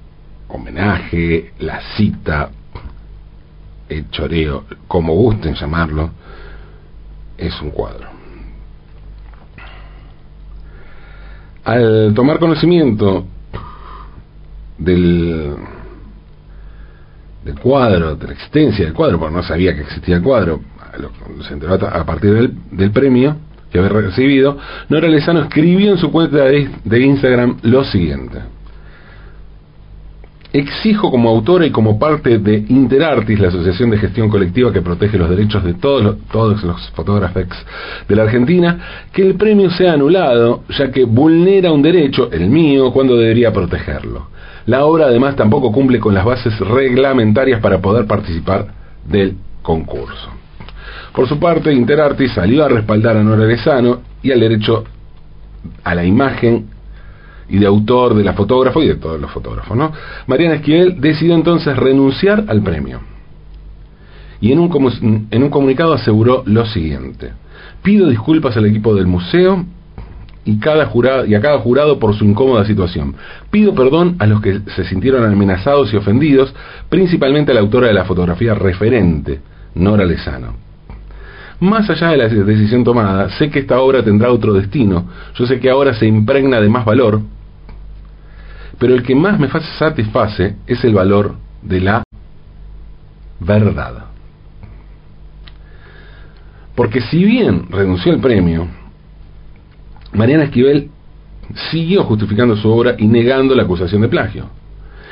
homenaje, 0.48 1.54
la 1.60 1.82
cita, 1.96 2.52
el 3.90 4.10
choreo, 4.10 4.66
como 4.88 5.14
gusten 5.14 5.56
llamarlo, 5.56 6.12
es 7.38 7.62
un 7.62 7.72
cuadro. 7.72 8.08
Al 11.64 12.14
tomar 12.14 12.40
conocimiento 12.40 13.26
del, 14.78 15.56
del 17.44 17.60
cuadro, 17.60 18.16
de 18.16 18.28
la 18.28 18.34
existencia 18.34 18.86
del 18.86 18.94
cuadro, 18.94 19.20
porque 19.20 19.36
no 19.36 19.44
sabía 19.44 19.76
que 19.76 19.82
existía 19.82 20.18
el 20.18 20.24
cuadro, 20.24 20.62
se 21.46 21.54
enteró 21.54 21.74
a 21.74 22.06
partir 22.06 22.56
del, 22.72 22.92
premio, 22.92 23.36
que 23.72 23.80
había 23.80 23.90
recibido, 23.90 24.58
Nora 24.90 25.10
Lezano 25.10 25.42
escribió 25.42 25.92
en 25.92 25.98
su 25.98 26.10
cuenta 26.10 26.46
de 26.46 27.00
Instagram 27.00 27.58
lo 27.64 27.84
siguiente. 27.84 28.40
Exijo 30.54 31.12
como 31.12 31.30
autora 31.30 31.66
y 31.66 31.72
como 31.72 32.00
parte 32.00 32.40
de 32.40 32.64
Interartis, 32.70 33.40
la 33.40 33.50
asociación 33.50 33.90
de 33.90 33.98
gestión 33.98 34.30
colectiva 34.30 34.72
que 34.72 34.82
protege 34.82 35.18
los 35.18 35.30
derechos 35.30 35.64
de 35.64 35.74
todos 35.74 36.04
los, 36.04 36.18
todos 36.32 36.64
los 36.64 36.90
fotógrafos 36.92 37.44
de 38.08 38.16
la 38.16 38.24
Argentina, 38.24 38.80
que 39.12 39.24
el 39.24 39.36
premio 39.36 39.70
sea 39.72 39.94
anulado, 39.94 40.64
ya 40.70 40.90
que 40.90 41.04
vulnera 41.04 41.72
un 41.72 41.82
derecho, 41.82 42.32
el 42.32 42.50
mío, 42.50 42.92
cuando 42.92 43.18
debería 43.18 43.52
protegerlo. 43.52 44.30
La 44.68 44.86
obra 44.86 45.06
además 45.08 45.36
tampoco 45.36 45.72
cumple 45.72 46.00
con 46.00 46.14
las 46.14 46.26
bases 46.26 46.58
reglamentarias 46.60 47.62
para 47.62 47.80
poder 47.80 48.06
participar 48.06 48.68
del 49.06 49.36
concurso. 49.62 50.30
Por 51.14 51.28
su 51.28 51.40
parte, 51.40 51.74
Interartis 51.74 52.34
salió 52.34 52.64
a 52.64 52.70
respaldar 52.70 53.18
a 53.18 53.24
Nora 53.24 53.46
Lezano 53.46 54.02
y 54.22 54.32
al 54.32 54.40
derecho 54.40 54.84
a 55.84 55.96
la 55.96 56.06
imagen 56.06 56.77
y 57.50 57.60
de 57.60 57.66
autor 57.66 58.16
de 58.16 58.24
la 58.24 58.34
fotógrafo 58.34 58.82
y 58.82 58.88
de 58.88 58.96
todos 58.96 59.20
los 59.20 59.32
fotógrafos. 59.32 59.78
¿no? 59.78 59.92
Mariana 60.28 60.56
Esquivel 60.56 61.00
decidió 61.00 61.36
entonces 61.36 61.76
renunciar 61.76 62.46
al 62.48 62.62
premio. 62.62 63.00
Y 64.40 64.52
en 64.52 64.60
un, 64.60 65.28
en 65.32 65.44
un 65.44 65.50
comunicado 65.50 65.94
aseguró 65.94 66.44
lo 66.46 66.66
siguiente. 66.66 67.32
Pido 67.82 68.08
disculpas 68.08 68.56
al 68.58 68.66
equipo 68.66 68.94
del 68.94 69.08
museo 69.08 69.66
y, 70.46 70.52
y 70.52 71.36
a 71.36 71.42
cada 71.42 71.60
jurado 71.60 72.00
por 72.00 72.16
su 72.16 72.24
incómoda 72.24 72.66
situación. 72.66 73.16
Pido 73.50 73.74
perdón 73.74 74.16
a 74.20 74.28
los 74.28 74.42
que 74.42 74.62
se 74.76 74.84
sintieron 74.86 75.24
amenazados 75.26 75.94
y 75.94 75.98
ofendidos, 75.98 76.54
principalmente 76.90 77.52
a 77.52 77.56
la 77.56 77.62
autora 77.62 77.88
de 77.88 77.94
la 77.94 78.06
fotografía 78.06 78.54
referente, 78.54 79.42
Nora 79.76 80.06
Lezano. 80.06 80.68
Más 81.60 81.90
allá 81.90 82.10
de 82.10 82.18
la 82.18 82.28
decisión 82.28 82.84
tomada, 82.84 83.30
sé 83.32 83.50
que 83.50 83.60
esta 83.60 83.80
obra 83.80 84.04
tendrá 84.04 84.32
otro 84.32 84.54
destino. 84.54 85.06
Yo 85.36 85.48
sé 85.48 85.60
que 85.60 85.70
ahora 85.70 85.94
se 85.96 86.06
impregna 86.06 86.62
de 86.62 86.70
más 86.70 86.86
valor, 86.86 87.22
pero 88.80 88.94
el 88.94 89.04
que 89.04 89.16
más 89.16 89.40
me 89.40 89.50
satisface 89.50 90.56
es 90.68 90.84
el 90.84 90.94
valor 90.94 91.36
de 91.62 91.82
la 91.82 92.04
verdad. 93.40 94.06
Porque 96.76 97.02
si 97.02 97.24
bien 97.24 97.68
renunció 97.70 98.14
al 98.14 98.20
premio, 98.20 98.68
Mariana 100.14 100.46
Esquivel 100.46 100.92
siguió 101.72 102.04
justificando 102.04 102.56
su 102.56 102.70
obra 102.70 102.96
y 102.98 103.08
negando 103.08 103.56
la 103.56 103.64
acusación 103.64 104.02
de 104.02 104.10
plagio. 104.10 104.50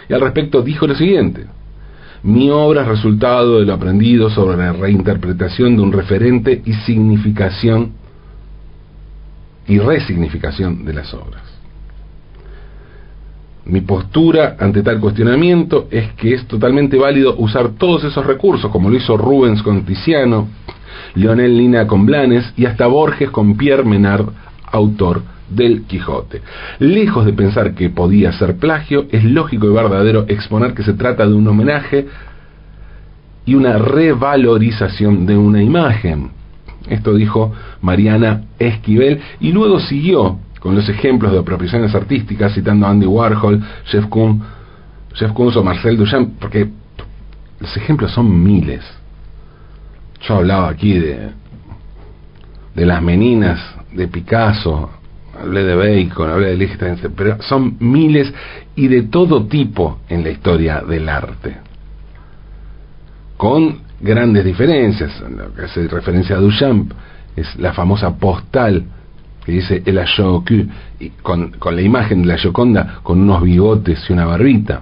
Y 0.07 0.13
al 0.13 0.22
respecto 0.22 0.62
dijo 0.62 0.86
lo 0.86 0.95
siguiente, 0.95 1.48
mi 2.22 2.50
obra 2.50 2.84
es 2.84 2.88
resultado 2.88 3.60
de 3.60 3.65
lo 3.65 3.74
aprendido 3.74 4.29
sobre 4.29 4.57
la 4.57 4.74
reinterpretación 4.74 5.75
de 5.75 5.81
un 5.81 5.91
referente 5.91 6.62
y 6.65 6.74
significación 6.74 7.93
y 9.67 9.79
resignificación 9.79 10.86
de 10.86 10.93
las 10.93 11.13
obras. 11.13 11.54
Mi 13.65 13.81
postura 13.81 14.57
ante 14.60 14.84
tal 14.84 15.00
cuestionamiento 15.00 15.88
es 15.89 16.13
que 16.13 16.36
es 16.36 16.45
totalmente 16.45 16.98
válido 16.98 17.36
usar 17.38 17.69
todos 17.79 18.03
esos 18.03 18.24
recursos, 18.24 18.69
como 18.69 18.91
lo 18.91 18.98
hizo 18.98 19.17
Rubens 19.17 19.63
con 19.63 19.84
Tiziano, 19.84 20.48
Leonel 21.15 21.57
Lina 21.57 21.88
con 21.88 22.05
Blanes 22.05 22.53
y 22.57 22.65
hasta 22.65 22.86
Borges 22.86 23.31
con 23.31 23.57
Pierre 23.57 23.84
Menard, 23.84 24.27
autor 24.72 25.24
del 25.50 25.84
Quijote. 25.84 26.41
Lejos 26.77 27.25
de 27.25 27.34
pensar 27.34 27.74
que 27.74 27.89
podía 27.89 28.31
ser 28.34 28.57
plagio, 28.57 29.07
es 29.12 29.24
lógico 29.24 29.65
y 29.65 29.74
verdadero 29.74 30.25
exponer 30.27 30.75
que 30.75 30.84
se 30.84 30.93
trata 30.93 31.25
de 31.25 31.34
un 31.34 31.48
homenaje 31.48 32.05
y 33.48 33.55
una 33.55 33.79
revalorización 33.79 35.25
de 35.25 35.38
una 35.38 35.63
imagen. 35.63 36.29
Esto 36.88 37.15
dijo 37.15 37.51
Mariana 37.81 38.43
Esquivel 38.60 39.22
y 39.39 39.51
luego 39.51 39.79
siguió 39.79 40.38
con 40.65 40.74
los 40.74 40.89
ejemplos 40.89 41.31
de 41.31 41.38
apropiaciones 41.38 41.93
artísticas 41.93 42.55
citando 42.55 42.88
Andy 42.88 43.05
Warhol, 43.05 43.63
Jeff 43.86 44.07
Koons, 44.07 44.41
Jeff 45.13 45.31
Koons 45.31 45.55
o 45.57 45.63
Marcel 45.63 45.95
Duchamp, 45.95 46.39
porque 46.39 46.67
los 47.60 47.77
ejemplos 47.77 48.12
son 48.12 48.43
miles. 48.43 48.84
Yo 50.22 50.38
hablaba 50.38 50.69
aquí 50.69 50.93
de, 50.98 51.29
de 52.74 52.84
las 52.84 53.00
meninas 53.00 53.60
de 53.93 54.07
Picasso, 54.07 54.89
hablé 55.39 55.65
de 55.65 55.75
Bacon, 55.75 56.31
hablé 56.31 56.48
de 56.48 56.57
Lichtenstein, 56.57 57.13
pero 57.15 57.39
son 57.43 57.77
miles 57.79 58.34
y 58.75 58.88
de 58.88 59.03
todo 59.03 59.45
tipo 59.45 60.00
en 60.10 60.24
la 60.24 60.31
historia 60.31 60.81
del 60.81 61.07
arte. 61.07 61.57
Con 63.38 63.81
grandes 64.01 64.43
diferencias, 64.43 65.22
en 65.22 65.38
lo 65.38 65.53
que 65.53 65.65
hace 65.65 65.88
referencia 65.88 66.38
a 66.38 66.39
Duchamp, 66.39 66.91
es 67.36 67.55
la 67.57 67.72
famosa 67.72 68.15
postal 68.17 68.84
que 69.45 69.51
dice 69.51 69.83
el 69.85 69.99
Ayoku, 69.99 70.67
con, 71.21 71.51
con 71.51 71.75
la 71.75 71.81
imagen 71.81 72.23
de 72.23 72.27
la 72.29 72.35
Yoconda 72.37 72.99
con 73.03 73.21
unos 73.21 73.43
bigotes 73.43 74.03
y 74.09 74.13
una 74.13 74.25
barbita. 74.25 74.81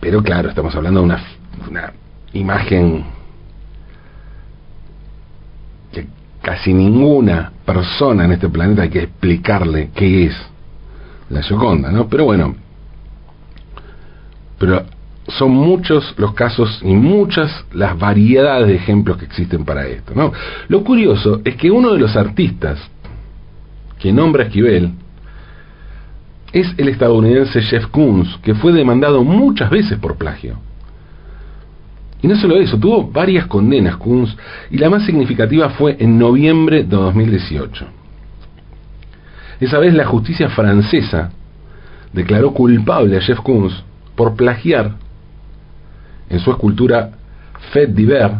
Pero 0.00 0.22
claro, 0.22 0.48
estamos 0.48 0.74
hablando 0.74 1.00
de 1.00 1.06
una, 1.06 1.22
una 1.68 1.92
imagen 2.32 3.04
que 5.92 6.06
casi 6.42 6.72
ninguna 6.72 7.52
persona 7.64 8.24
en 8.24 8.32
este 8.32 8.48
planeta 8.48 8.82
hay 8.82 8.90
que 8.90 9.02
explicarle 9.02 9.90
qué 9.94 10.26
es 10.26 10.36
la 11.28 11.42
Yoconda, 11.42 11.90
¿no? 11.90 12.08
Pero 12.08 12.24
bueno, 12.24 12.54
pero 14.58 14.84
son 15.28 15.52
muchos 15.52 16.14
los 16.18 16.34
casos 16.34 16.80
y 16.82 16.94
muchas 16.94 17.64
las 17.72 17.98
variedades 17.98 18.68
de 18.68 18.76
ejemplos 18.76 19.16
que 19.16 19.24
existen 19.24 19.64
para 19.64 19.86
esto. 19.86 20.12
¿no? 20.14 20.32
Lo 20.68 20.84
curioso 20.84 21.40
es 21.44 21.56
que 21.56 21.70
uno 21.70 21.92
de 21.92 21.98
los 21.98 22.14
artistas 22.16 22.78
que 23.98 24.12
nombra 24.12 24.44
Esquivel 24.44 24.92
es 26.52 26.72
el 26.76 26.88
estadounidense 26.88 27.62
Jeff 27.62 27.86
Koons, 27.86 28.38
que 28.42 28.54
fue 28.54 28.72
demandado 28.72 29.24
muchas 29.24 29.70
veces 29.70 29.98
por 29.98 30.16
plagio. 30.16 30.58
Y 32.22 32.28
no 32.28 32.36
solo 32.36 32.56
eso, 32.56 32.78
tuvo 32.78 33.10
varias 33.10 33.46
condenas 33.46 33.96
Koons, 33.96 34.36
y 34.70 34.78
la 34.78 34.88
más 34.88 35.04
significativa 35.04 35.70
fue 35.70 35.96
en 35.98 36.18
noviembre 36.18 36.84
de 36.84 36.96
2018. 36.96 37.86
Esa 39.60 39.78
vez 39.78 39.94
la 39.94 40.04
justicia 40.04 40.48
francesa 40.50 41.30
declaró 42.12 42.52
culpable 42.52 43.16
a 43.16 43.20
Jeff 43.20 43.40
Koons 43.40 43.82
por 44.14 44.36
plagiar 44.36 44.96
en 46.34 46.40
su 46.40 46.50
escultura 46.50 47.10
Fête 47.72 47.94
d'hiver 47.94 48.32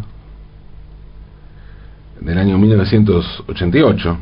del 2.20 2.38
año 2.38 2.58
1988 2.58 4.18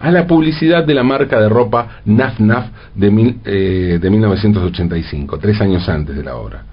a 0.00 0.10
la 0.10 0.26
publicidad 0.26 0.84
de 0.84 0.94
la 0.94 1.04
marca 1.04 1.40
de 1.40 1.48
ropa 1.48 2.00
Naf 2.04 2.40
Naf 2.40 2.66
de, 2.94 3.36
eh, 3.44 3.98
de 4.00 4.10
1985, 4.10 5.38
tres 5.38 5.60
años 5.60 5.88
antes 5.88 6.16
de 6.16 6.24
la 6.24 6.36
obra. 6.36 6.64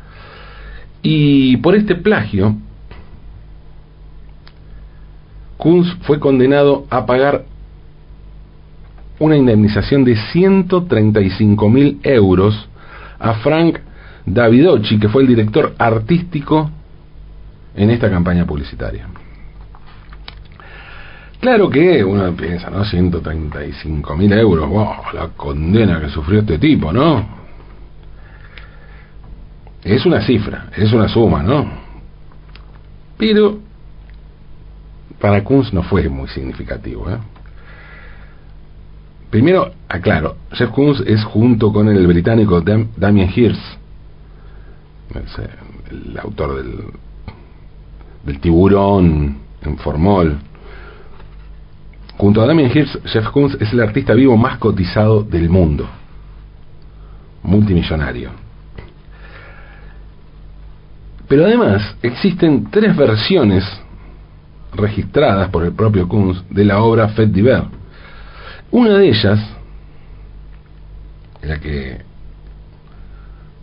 Y 1.03 1.57
por 1.57 1.75
este 1.75 1.95
plagio, 1.95 2.55
Kunz 5.57 5.93
fue 6.01 6.19
condenado 6.19 6.85
a 6.89 7.05
pagar 7.05 7.45
una 9.19 9.37
indemnización 9.37 10.03
de 10.05 10.15
135 10.15 11.69
mil 11.69 11.99
euros 12.01 12.67
a 13.19 13.35
Frank 13.35 13.79
Davidocci, 14.33 14.99
que 14.99 15.09
fue 15.09 15.23
el 15.23 15.27
director 15.27 15.75
artístico 15.77 16.69
en 17.75 17.89
esta 17.89 18.09
campaña 18.09 18.45
publicitaria. 18.45 19.07
Claro 21.39 21.69
que 21.69 22.03
uno 22.03 22.33
piensa, 22.35 22.69
¿no? 22.69 22.83
135 22.83 24.17
mil 24.17 24.33
euros, 24.33 24.67
wow, 24.69 24.95
la 25.13 25.29
condena 25.29 26.01
que 26.01 26.09
sufrió 26.09 26.41
este 26.41 26.59
tipo, 26.59 26.91
¿no? 26.91 27.39
Es 29.83 30.05
una 30.05 30.21
cifra, 30.21 30.67
es 30.75 30.91
una 30.91 31.07
suma, 31.07 31.41
¿no? 31.41 31.65
Pero 33.17 33.59
para 35.19 35.43
Kunz 35.43 35.73
no 35.73 35.83
fue 35.83 36.09
muy 36.09 36.27
significativo, 36.27 37.09
¿eh? 37.09 37.17
Primero, 39.29 39.71
aclaro, 39.87 40.37
Jeff 40.51 40.71
Koons 40.71 41.01
es 41.05 41.23
junto 41.23 41.71
con 41.71 41.87
el 41.87 42.07
británico 42.07 42.61
Damien 42.61 43.31
Hirst, 43.33 43.61
el 45.89 46.19
autor 46.19 46.57
del, 46.57 46.85
del 48.25 48.39
tiburón 48.39 49.37
en 49.61 49.77
Formol. 49.77 50.37
Junto 52.17 52.41
a 52.41 52.45
Damien 52.45 52.71
Hirst, 52.75 53.05
Jeff 53.05 53.29
Koons 53.29 53.57
es 53.61 53.71
el 53.71 53.79
artista 53.79 54.13
vivo 54.13 54.35
más 54.35 54.57
cotizado 54.57 55.23
del 55.23 55.49
mundo, 55.49 55.87
multimillonario. 57.43 58.31
Pero 61.27 61.45
además 61.45 61.95
existen 62.01 62.69
tres 62.71 62.95
versiones 62.95 63.63
registradas 64.73 65.49
por 65.49 65.63
el 65.63 65.73
propio 65.73 66.07
Kunz 66.07 66.43
de 66.49 66.65
la 66.65 66.81
obra 66.81 67.07
Fête 67.09 67.31
d'hiver. 67.31 67.63
Una 68.71 68.97
de 68.97 69.09
ellas, 69.09 69.39
la 71.41 71.59
que 71.59 72.08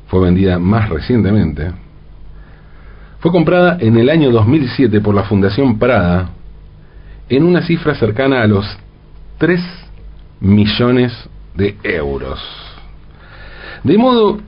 fue 0.06 0.20
vendida 0.20 0.58
más 0.58 0.88
recientemente, 0.88 1.72
fue 3.20 3.32
comprada 3.32 3.78
en 3.80 3.96
el 3.96 4.08
año 4.08 4.30
2007 4.30 5.00
por 5.00 5.14
la 5.14 5.24
Fundación 5.24 5.78
Prada 5.78 6.30
en 7.28 7.42
una 7.42 7.62
cifra 7.62 7.94
cercana 7.94 8.42
a 8.42 8.46
los 8.46 8.64
3 9.38 9.60
millones 10.40 11.12
de 11.56 11.76
euros. 11.82 12.40
De 13.82 13.98
modo 13.98 14.38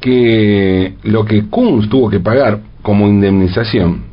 que 0.00 0.94
lo 1.02 1.24
que 1.24 1.48
Kunz 1.48 1.88
tuvo 1.88 2.08
que 2.08 2.20
pagar 2.20 2.60
como 2.82 3.06
indemnización, 3.06 4.04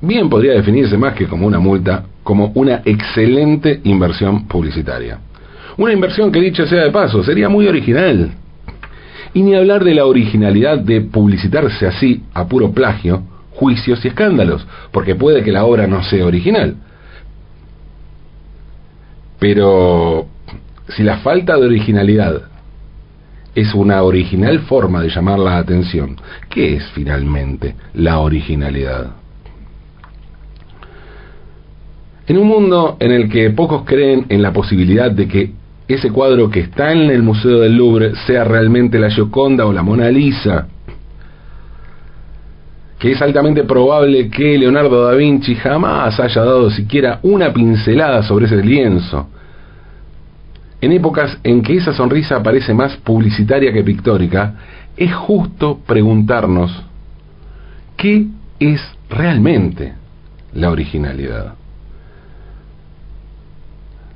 bien 0.00 0.28
podría 0.28 0.52
definirse 0.54 0.96
más 0.98 1.14
que 1.14 1.26
como 1.26 1.46
una 1.46 1.58
multa, 1.58 2.04
como 2.22 2.52
una 2.54 2.82
excelente 2.84 3.80
inversión 3.84 4.46
publicitaria. 4.46 5.18
Una 5.76 5.92
inversión 5.92 6.30
que 6.30 6.40
dicho 6.40 6.66
sea 6.66 6.84
de 6.84 6.90
paso, 6.90 7.22
sería 7.24 7.48
muy 7.48 7.66
original. 7.66 8.32
Y 9.32 9.42
ni 9.42 9.54
hablar 9.54 9.82
de 9.82 9.94
la 9.94 10.06
originalidad 10.06 10.78
de 10.78 11.00
publicitarse 11.00 11.86
así 11.86 12.22
a 12.32 12.46
puro 12.46 12.70
plagio, 12.70 13.22
juicios 13.50 14.04
y 14.04 14.08
escándalos, 14.08 14.66
porque 14.92 15.16
puede 15.16 15.42
que 15.42 15.50
la 15.50 15.64
obra 15.64 15.86
no 15.86 16.02
sea 16.04 16.24
original. 16.24 16.76
Pero 19.40 20.26
si 20.88 21.02
la 21.02 21.18
falta 21.18 21.56
de 21.56 21.66
originalidad 21.66 22.42
es 23.54 23.74
una 23.74 24.02
original 24.02 24.60
forma 24.60 25.02
de 25.02 25.08
llamar 25.08 25.38
la 25.38 25.58
atención, 25.58 26.16
¿qué 26.48 26.76
es 26.76 26.86
finalmente 26.90 27.74
la 27.94 28.20
originalidad? 28.20 29.10
En 32.26 32.38
un 32.38 32.48
mundo 32.48 32.96
en 33.00 33.12
el 33.12 33.28
que 33.28 33.50
pocos 33.50 33.82
creen 33.84 34.26
en 34.28 34.40
la 34.40 34.52
posibilidad 34.52 35.10
de 35.10 35.28
que 35.28 35.52
ese 35.86 36.10
cuadro 36.10 36.50
que 36.50 36.60
está 36.60 36.92
en 36.92 37.10
el 37.10 37.22
Museo 37.22 37.60
del 37.60 37.76
Louvre 37.76 38.14
sea 38.26 38.44
realmente 38.44 38.98
la 38.98 39.10
Gioconda 39.10 39.66
o 39.66 39.72
la 39.72 39.82
Mona 39.82 40.08
Lisa, 40.10 40.66
que 42.98 43.12
es 43.12 43.20
altamente 43.20 43.64
probable 43.64 44.30
que 44.30 44.56
Leonardo 44.56 45.04
da 45.04 45.14
Vinci 45.14 45.54
jamás 45.56 46.18
haya 46.18 46.42
dado 46.42 46.70
siquiera 46.70 47.18
una 47.22 47.52
pincelada 47.52 48.22
sobre 48.22 48.46
ese 48.46 48.62
lienzo. 48.62 49.28
En 50.80 50.92
épocas 50.92 51.38
en 51.42 51.62
que 51.62 51.76
esa 51.76 51.92
sonrisa 51.92 52.42
parece 52.42 52.72
más 52.72 52.96
publicitaria 52.96 53.72
que 53.72 53.82
pictórica, 53.82 54.54
es 54.96 55.14
justo 55.14 55.80
preguntarnos 55.86 56.82
qué 57.96 58.26
es 58.58 58.80
realmente 59.10 59.94
la 60.54 60.70
originalidad. 60.70 61.54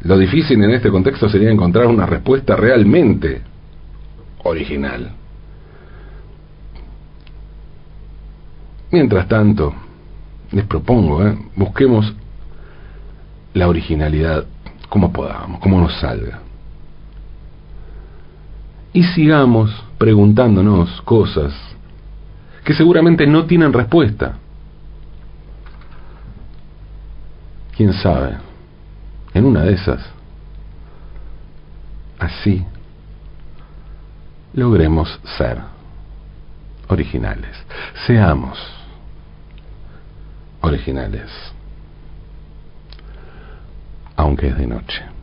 Lo 0.02 0.16
difícil 0.16 0.62
en 0.62 0.70
este 0.70 0.90
contexto 0.90 1.28
sería 1.28 1.50
encontrar 1.50 1.86
una 1.86 2.06
respuesta 2.06 2.54
realmente 2.54 3.42
original. 4.44 5.10
Mientras 8.90 9.28
tanto, 9.28 9.74
les 10.52 10.64
propongo, 10.64 11.26
¿eh? 11.26 11.36
busquemos 11.56 12.14
la 13.54 13.68
originalidad 13.68 14.46
como 14.88 15.12
podamos, 15.12 15.60
como 15.60 15.80
nos 15.80 15.98
salga. 16.00 16.40
Y 18.92 19.02
sigamos 19.02 19.70
preguntándonos 19.98 21.02
cosas 21.02 21.52
que 22.64 22.72
seguramente 22.72 23.26
no 23.26 23.44
tienen 23.44 23.72
respuesta. 23.72 24.36
¿Quién 27.76 27.92
sabe? 27.92 28.47
En 29.34 29.44
una 29.44 29.62
de 29.62 29.74
esas, 29.74 30.00
así 32.18 32.64
logremos 34.54 35.20
ser 35.36 35.58
originales. 36.88 37.56
Seamos 38.06 38.58
originales, 40.60 41.30
aunque 44.16 44.48
es 44.48 44.56
de 44.56 44.66
noche. 44.66 45.17